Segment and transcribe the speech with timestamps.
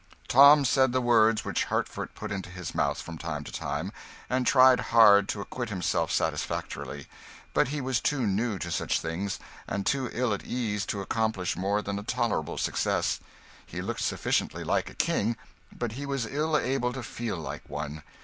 [0.27, 3.91] Tom said the words which Hertford put into his mouth from time to time,
[4.31, 7.05] and tried hard to acquit himself satisfactorily,
[7.53, 9.37] but he was too new to such things,
[9.67, 13.19] and too ill at ease to accomplish more than a tolerable success.
[13.63, 15.37] He looked sufficiently like a king,
[15.71, 18.01] but he was ill able to feel like one.